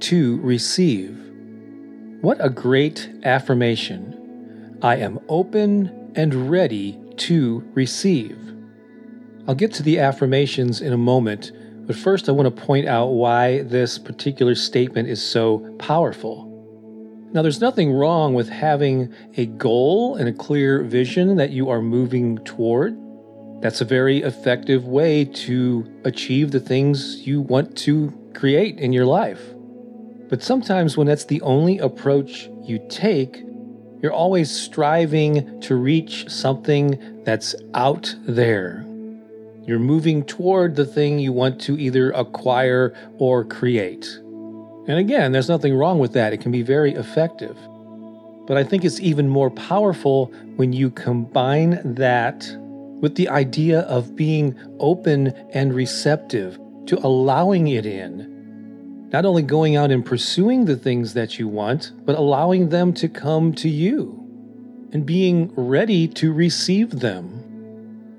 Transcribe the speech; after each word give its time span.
to 0.00 0.40
receive. 0.40 1.16
What 2.20 2.38
a 2.40 2.50
great 2.50 3.10
affirmation! 3.24 4.78
I 4.82 4.96
am 4.96 5.18
open 5.28 6.12
and 6.14 6.50
ready 6.50 6.98
to 7.16 7.64
receive. 7.74 8.38
I'll 9.48 9.54
get 9.54 9.72
to 9.74 9.82
the 9.82 10.00
affirmations 10.00 10.80
in 10.80 10.92
a 10.92 10.98
moment, 10.98 11.52
but 11.86 11.96
first 11.96 12.28
I 12.28 12.32
want 12.32 12.54
to 12.54 12.62
point 12.64 12.86
out 12.86 13.08
why 13.08 13.62
this 13.62 13.98
particular 13.98 14.54
statement 14.54 15.08
is 15.08 15.22
so 15.22 15.58
powerful. 15.78 16.52
Now, 17.32 17.42
there's 17.42 17.60
nothing 17.60 17.92
wrong 17.92 18.34
with 18.34 18.48
having 18.48 19.12
a 19.36 19.46
goal 19.46 20.16
and 20.16 20.28
a 20.28 20.32
clear 20.32 20.82
vision 20.82 21.36
that 21.36 21.50
you 21.50 21.68
are 21.70 21.82
moving 21.82 22.38
toward. 22.38 22.98
That's 23.60 23.80
a 23.80 23.84
very 23.84 24.22
effective 24.22 24.86
way 24.86 25.24
to 25.24 25.90
achieve 26.04 26.50
the 26.50 26.60
things 26.60 27.26
you 27.26 27.40
want 27.40 27.76
to 27.78 28.12
create 28.34 28.78
in 28.78 28.92
your 28.92 29.06
life. 29.06 29.55
But 30.28 30.42
sometimes, 30.42 30.96
when 30.96 31.06
that's 31.06 31.24
the 31.24 31.40
only 31.42 31.78
approach 31.78 32.48
you 32.62 32.84
take, 32.88 33.44
you're 34.02 34.12
always 34.12 34.50
striving 34.50 35.60
to 35.62 35.76
reach 35.76 36.28
something 36.28 37.22
that's 37.24 37.54
out 37.74 38.14
there. 38.26 38.84
You're 39.64 39.78
moving 39.78 40.24
toward 40.24 40.76
the 40.76 40.84
thing 40.84 41.18
you 41.18 41.32
want 41.32 41.60
to 41.62 41.78
either 41.78 42.10
acquire 42.12 42.94
or 43.18 43.44
create. 43.44 44.06
And 44.88 44.98
again, 44.98 45.32
there's 45.32 45.48
nothing 45.48 45.74
wrong 45.74 45.98
with 45.98 46.12
that. 46.12 46.32
It 46.32 46.40
can 46.40 46.52
be 46.52 46.62
very 46.62 46.92
effective. 46.94 47.56
But 48.46 48.56
I 48.56 48.62
think 48.62 48.84
it's 48.84 49.00
even 49.00 49.28
more 49.28 49.50
powerful 49.50 50.26
when 50.54 50.72
you 50.72 50.90
combine 50.90 51.80
that 51.94 52.46
with 53.00 53.16
the 53.16 53.28
idea 53.28 53.80
of 53.80 54.14
being 54.14 54.56
open 54.78 55.28
and 55.52 55.74
receptive 55.74 56.58
to 56.86 56.98
allowing 57.04 57.68
it 57.68 57.86
in 57.86 58.35
not 59.12 59.24
only 59.24 59.42
going 59.42 59.76
out 59.76 59.90
and 59.90 60.04
pursuing 60.04 60.64
the 60.64 60.76
things 60.76 61.14
that 61.14 61.38
you 61.38 61.46
want, 61.46 61.92
but 62.04 62.18
allowing 62.18 62.68
them 62.68 62.92
to 62.94 63.08
come 63.08 63.52
to 63.54 63.68
you 63.68 64.22
and 64.92 65.06
being 65.06 65.52
ready 65.54 66.08
to 66.08 66.32
receive 66.32 66.90
them. 67.00 67.42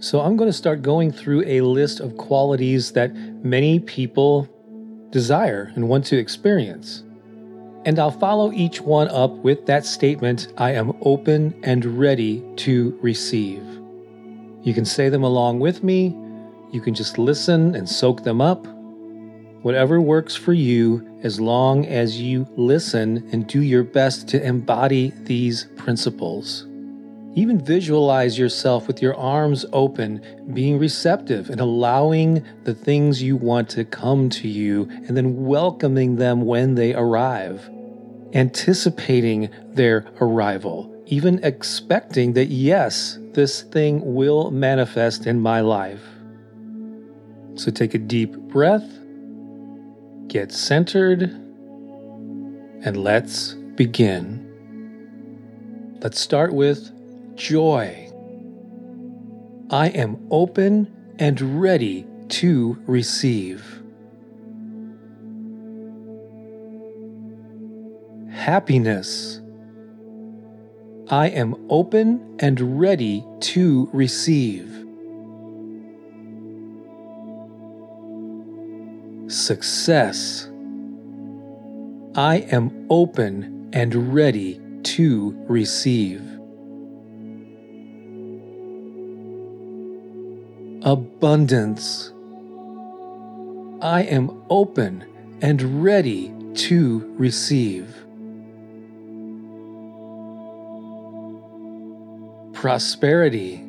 So, 0.00 0.20
I'm 0.20 0.38
going 0.38 0.48
to 0.48 0.56
start 0.56 0.80
going 0.80 1.12
through 1.12 1.44
a 1.44 1.60
list 1.60 2.00
of 2.00 2.16
qualities 2.16 2.92
that 2.92 3.14
many 3.14 3.78
people 3.80 4.48
desire 5.10 5.72
and 5.74 5.88
want 5.88 6.06
to 6.06 6.16
experience. 6.16 7.02
And 7.84 7.98
I'll 7.98 8.10
follow 8.10 8.50
each 8.52 8.80
one 8.80 9.08
up 9.08 9.32
with 9.32 9.66
that 9.66 9.84
statement 9.84 10.52
I 10.56 10.72
am 10.72 10.96
open 11.02 11.58
and 11.62 11.98
ready 11.98 12.42
to 12.56 12.98
receive. 13.02 13.62
You 14.62 14.72
can 14.72 14.84
say 14.86 15.10
them 15.10 15.22
along 15.22 15.60
with 15.60 15.82
me. 15.82 16.16
You 16.72 16.80
can 16.80 16.94
just 16.94 17.18
listen 17.18 17.74
and 17.74 17.88
soak 17.88 18.22
them 18.22 18.40
up 18.40 18.66
whatever 19.62 20.00
works 20.00 20.34
for 20.34 20.52
you 20.52 21.06
as 21.22 21.40
long 21.40 21.86
as 21.86 22.20
you 22.20 22.46
listen 22.56 23.28
and 23.32 23.46
do 23.46 23.62
your 23.62 23.84
best 23.84 24.28
to 24.28 24.42
embody 24.42 25.12
these 25.24 25.66
principles. 25.76 26.66
Even 27.34 27.64
visualize 27.64 28.38
yourself 28.38 28.88
with 28.88 29.00
your 29.00 29.14
arms 29.14 29.64
open, 29.72 30.20
being 30.52 30.78
receptive 30.78 31.48
and 31.48 31.60
allowing 31.60 32.44
the 32.64 32.74
things 32.74 33.22
you 33.22 33.36
want 33.36 33.68
to 33.68 33.84
come 33.84 34.28
to 34.28 34.48
you 34.48 34.88
and 34.90 35.16
then 35.16 35.44
welcoming 35.44 36.16
them 36.16 36.42
when 36.42 36.74
they 36.74 36.92
arrive. 36.94 37.68
Anticipating 38.32 39.48
their 39.74 40.06
arrival, 40.20 40.92
even 41.06 41.42
expecting 41.44 42.32
that, 42.32 42.46
yes, 42.46 43.18
this 43.32 43.62
thing 43.62 44.14
will 44.14 44.50
manifest 44.50 45.26
in 45.26 45.40
my 45.40 45.60
life. 45.60 46.02
So 47.54 47.70
take 47.70 47.94
a 47.94 47.98
deep 47.98 48.32
breath 48.32 48.99
Get 50.30 50.52
centered 50.52 51.22
and 51.22 52.96
let's 52.96 53.54
begin. 53.74 54.46
Let's 56.00 56.20
start 56.20 56.52
with 56.52 56.92
joy. 57.34 58.08
I 59.70 59.88
am 59.88 60.24
open 60.30 60.86
and 61.18 61.60
ready 61.60 62.06
to 62.28 62.80
receive. 62.86 63.82
Happiness. 68.30 69.40
I 71.08 71.26
am 71.26 71.56
open 71.68 72.36
and 72.38 72.78
ready 72.78 73.26
to 73.40 73.90
receive. 73.92 74.86
Success. 79.30 80.48
I 82.16 82.38
am 82.50 82.86
open 82.90 83.70
and 83.72 84.12
ready 84.12 84.60
to 84.82 85.34
receive. 85.48 86.20
Abundance. 90.82 92.12
I 93.80 94.02
am 94.02 94.42
open 94.50 95.04
and 95.40 95.84
ready 95.84 96.34
to 96.54 97.14
receive. 97.16 97.94
Prosperity. 102.52 103.64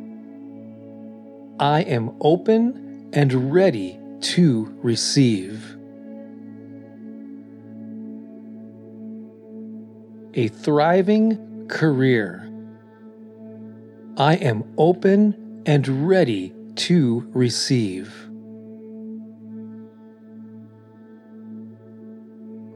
I 1.60 1.82
am 1.82 2.16
open 2.20 3.10
and 3.14 3.54
ready 3.54 4.01
to 4.22 4.74
receive. 4.82 5.76
A 10.34 10.48
thriving 10.48 11.68
career. 11.68 12.48
I 14.18 14.36
am 14.36 14.64
open 14.78 15.64
and 15.66 16.08
ready 16.08 16.54
to 16.76 17.30
receive. 17.34 18.14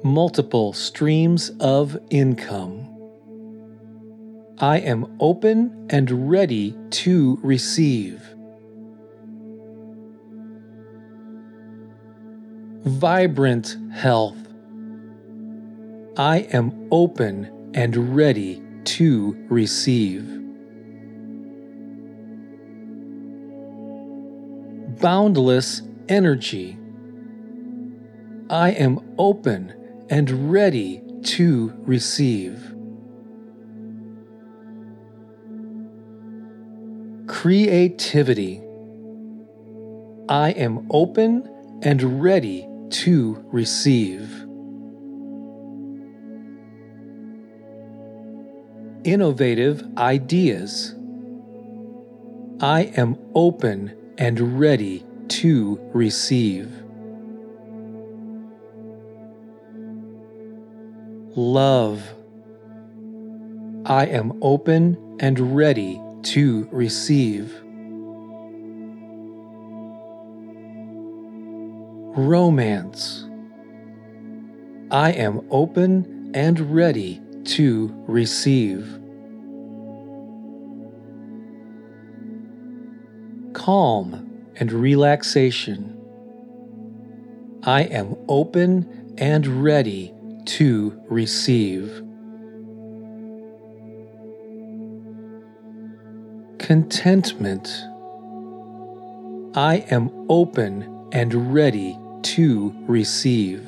Multiple 0.04 0.74
streams 0.74 1.52
of 1.60 1.98
income. 2.10 2.92
I 4.60 4.78
am 4.80 5.18
open 5.20 5.88
and 5.90 6.30
ready 6.30 6.76
to 6.92 7.40
receive. 7.42 8.35
Vibrant 12.86 13.78
health. 13.94 14.38
I 16.18 16.48
am 16.54 16.88
open 16.92 17.72
and 17.74 18.16
ready 18.16 18.64
to 18.86 19.36
receive. 19.50 20.36
boundless 25.00 25.82
energy. 26.08 26.78
I 28.50 28.72
am 28.72 29.00
open 29.18 29.74
and 30.10 30.52
ready 30.52 31.04
to 31.24 31.74
receive. 31.80 32.74
Creativity. 37.28 38.62
I 40.30 40.52
am 40.52 40.88
open 40.90 41.50
and 41.84 42.24
ready 42.24 42.68
to 42.90 43.44
receive. 43.52 44.30
Innovative 49.04 49.84
ideas. 49.98 50.96
I 52.62 52.92
am 52.98 53.18
open 53.36 53.96
and 54.18 54.60
ready 54.60 55.06
to 55.28 55.80
receive. 55.94 56.72
Love. 61.36 62.02
I 63.86 64.06
am 64.06 64.40
open 64.42 65.18
and 65.20 65.56
ready 65.56 66.02
to 66.24 66.68
receive. 66.72 67.65
Romance. 72.18 73.28
I 74.90 75.12
am 75.12 75.46
open 75.52 76.32
and 76.34 76.74
ready 76.74 77.22
to 77.44 77.94
receive. 78.08 78.88
Calm 83.52 84.32
and 84.56 84.72
relaxation. 84.72 85.92
I 87.64 87.82
am 87.82 88.16
open 88.30 89.16
and 89.18 89.62
ready 89.62 90.14
to 90.46 90.98
receive. 91.10 92.02
Contentment. 96.60 97.68
I 99.54 99.86
am 99.92 100.10
open 100.30 101.10
and 101.12 101.54
ready 101.54 101.98
to 102.26 102.74
receive. 102.88 103.62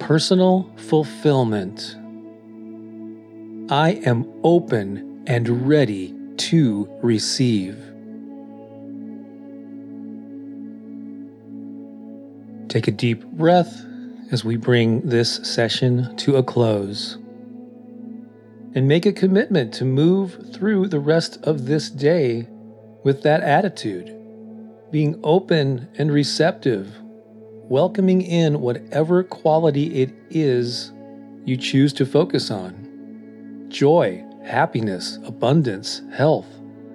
Personal 0.00 0.68
fulfillment. 0.76 1.96
I 3.70 4.00
am 4.04 4.28
open 4.42 5.22
and 5.28 5.68
ready 5.68 6.14
to 6.36 6.88
receive. 7.00 7.78
Take 12.68 12.88
a 12.88 12.90
deep 12.90 13.24
breath 13.24 13.84
as 14.32 14.44
we 14.44 14.56
bring 14.56 15.02
this 15.02 15.36
session 15.44 16.16
to 16.16 16.36
a 16.36 16.42
close. 16.42 17.18
And 18.74 18.88
make 18.88 19.06
a 19.06 19.12
commitment 19.12 19.72
to 19.74 19.84
move 19.84 20.52
through 20.52 20.88
the 20.88 20.98
rest 20.98 21.38
of 21.44 21.66
this 21.66 21.88
day 21.88 22.48
with 23.02 23.22
that 23.22 23.42
attitude, 23.42 24.06
being 24.90 25.18
open 25.24 25.88
and 25.98 26.12
receptive, 26.12 26.94
welcoming 27.68 28.22
in 28.22 28.60
whatever 28.60 29.22
quality 29.22 30.02
it 30.02 30.10
is 30.30 30.92
you 31.44 31.56
choose 31.56 31.92
to 31.92 32.06
focus 32.06 32.50
on 32.50 33.66
joy, 33.68 34.22
happiness, 34.44 35.18
abundance, 35.24 36.02
health, 36.12 36.46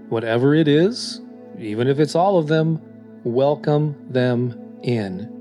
whatever 0.10 0.54
it 0.54 0.68
is, 0.68 1.22
even 1.58 1.88
if 1.88 2.00
it's 2.00 2.14
all 2.16 2.38
of 2.38 2.48
them, 2.48 2.80
welcome 3.24 3.96
them 4.10 4.80
in 4.84 5.34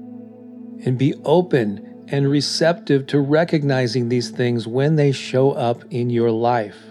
and 0.84 0.96
be 0.98 1.14
open 1.24 2.04
and 2.08 2.30
receptive 2.30 3.06
to 3.06 3.20
recognizing 3.20 4.08
these 4.08 4.30
things 4.30 4.66
when 4.66 4.96
they 4.96 5.12
show 5.12 5.52
up 5.52 5.84
in 5.90 6.08
your 6.08 6.30
life. 6.30 6.85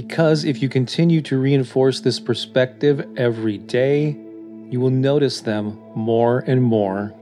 Because 0.00 0.44
if 0.46 0.62
you 0.62 0.70
continue 0.70 1.20
to 1.20 1.36
reinforce 1.36 2.00
this 2.00 2.18
perspective 2.18 3.06
every 3.18 3.58
day, 3.58 4.16
you 4.70 4.80
will 4.80 4.88
notice 4.88 5.42
them 5.42 5.78
more 5.94 6.38
and 6.46 6.62
more 6.62 7.12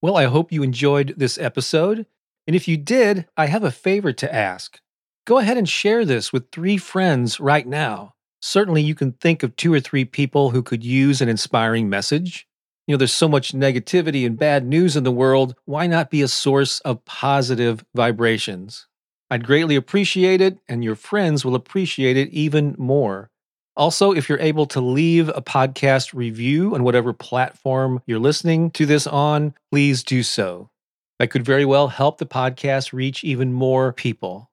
Well, 0.00 0.16
I 0.16 0.24
hope 0.26 0.52
you 0.52 0.62
enjoyed 0.62 1.14
this 1.16 1.36
episode. 1.36 2.06
And 2.46 2.54
if 2.54 2.68
you 2.68 2.76
did, 2.76 3.26
I 3.36 3.46
have 3.46 3.64
a 3.64 3.72
favor 3.72 4.12
to 4.12 4.34
ask. 4.34 4.80
Go 5.26 5.38
ahead 5.38 5.56
and 5.56 5.68
share 5.68 6.04
this 6.04 6.32
with 6.32 6.52
three 6.52 6.76
friends 6.76 7.40
right 7.40 7.66
now. 7.66 8.14
Certainly, 8.40 8.82
you 8.82 8.94
can 8.94 9.12
think 9.12 9.42
of 9.42 9.56
two 9.56 9.72
or 9.72 9.80
three 9.80 10.04
people 10.04 10.50
who 10.50 10.62
could 10.62 10.84
use 10.84 11.20
an 11.20 11.28
inspiring 11.28 11.88
message. 11.88 12.46
You 12.86 12.94
know, 12.94 12.98
there's 12.98 13.12
so 13.12 13.28
much 13.28 13.52
negativity 13.52 14.24
and 14.24 14.38
bad 14.38 14.64
news 14.64 14.96
in 14.96 15.02
the 15.04 15.12
world. 15.12 15.56
Why 15.64 15.88
not 15.88 16.10
be 16.10 16.22
a 16.22 16.28
source 16.28 16.78
of 16.80 17.04
positive 17.04 17.84
vibrations? 17.94 18.86
I'd 19.30 19.46
greatly 19.46 19.76
appreciate 19.76 20.40
it, 20.40 20.58
and 20.68 20.82
your 20.82 20.96
friends 20.96 21.44
will 21.44 21.54
appreciate 21.54 22.16
it 22.16 22.30
even 22.30 22.74
more. 22.78 23.30
Also, 23.76 24.12
if 24.12 24.28
you're 24.28 24.40
able 24.40 24.66
to 24.66 24.80
leave 24.80 25.28
a 25.28 25.40
podcast 25.40 26.12
review 26.12 26.74
on 26.74 26.82
whatever 26.82 27.12
platform 27.12 28.02
you're 28.06 28.18
listening 28.18 28.70
to 28.72 28.84
this 28.84 29.06
on, 29.06 29.54
please 29.70 30.02
do 30.02 30.22
so. 30.22 30.70
That 31.18 31.28
could 31.28 31.44
very 31.44 31.64
well 31.64 31.88
help 31.88 32.18
the 32.18 32.26
podcast 32.26 32.92
reach 32.92 33.22
even 33.22 33.52
more 33.52 33.92
people. 33.92 34.50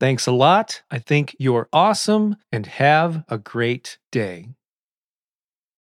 Thanks 0.00 0.26
a 0.26 0.32
lot. 0.32 0.82
I 0.90 0.98
think 0.98 1.36
you're 1.38 1.68
awesome 1.72 2.36
and 2.50 2.66
have 2.66 3.24
a 3.28 3.38
great 3.38 3.98
day. 4.10 4.48